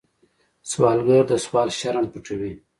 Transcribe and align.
سوالګر 0.69 1.23
د 1.27 1.33
سوال 1.45 1.69
شرم 1.79 2.05
پټوي 2.11 2.53